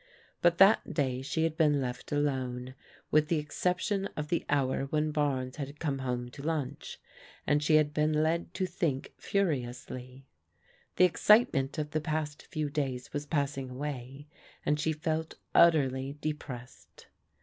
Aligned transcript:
But 0.41 0.57
that 0.57 0.95
day 0.95 1.21
she 1.21 1.43
had 1.43 1.55
been 1.55 1.79
left 1.79 2.11
alone, 2.11 2.73
with 3.11 3.27
the 3.27 3.37
exception 3.37 4.07
of 4.17 4.29
the 4.29 4.43
hour 4.49 4.85
when 4.87 5.11
Barnes 5.11 5.57
had 5.57 5.79
come 5.79 5.99
home 5.99 6.31
to 6.31 6.41
lunch; 6.41 6.99
and 7.45 7.63
die 7.63 7.75
had 7.75 7.93
been 7.93 8.11
led 8.23 8.51
to 8.55 8.65
think 8.65 9.13
furiously. 9.19 10.25
The 10.95 11.05
excitement 11.05 11.77
of 11.77 11.91
the 11.91 12.01
past 12.01 12.47
few 12.47 12.67
days 12.67 13.13
was 13.13 13.27
passing 13.27 13.69
away, 13.69 14.25
and 14.65 14.79
she 14.79 14.91
felt 14.91 15.35
utterly 15.53 16.17
depressed. 16.19 17.05